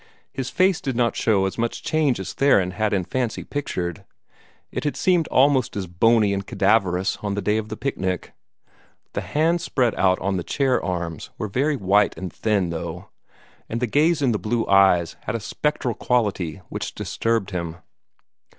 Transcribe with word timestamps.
His 0.33 0.49
face 0.49 0.81
did 0.81 0.95
not 0.95 1.15
show 1.15 1.45
as 1.45 1.59
much 1.59 1.83
change 1.83 2.19
as 2.19 2.33
Theron 2.33 2.71
had 2.71 2.91
in 2.91 3.03
fancy 3.03 3.43
pictured. 3.43 4.03
It 4.71 4.83
had 4.83 4.97
seemed 4.97 5.27
almost 5.27 5.75
as 5.75 5.85
bony 5.85 6.33
and 6.33 6.43
cadaverous 6.43 7.17
on 7.17 7.35
the 7.35 7.41
day 7.43 7.57
of 7.57 7.69
the 7.69 7.77
picnic. 7.77 8.33
The 9.13 9.21
hands 9.21 9.63
spread 9.63 9.93
out 9.93 10.17
on 10.17 10.37
the 10.37 10.43
chair 10.43 10.83
arms 10.83 11.29
were 11.37 11.47
very 11.47 11.75
white 11.75 12.17
and 12.17 12.33
thin, 12.33 12.71
though, 12.71 13.09
and 13.69 13.79
the 13.79 13.85
gaze 13.85 14.23
in 14.23 14.31
the 14.31 14.39
blue 14.39 14.65
eyes 14.65 15.17
had 15.25 15.35
a 15.35 15.39
spectral 15.39 15.93
quality 15.93 16.61
which 16.69 16.95
disturbed 16.95 17.51
him. 17.51 17.77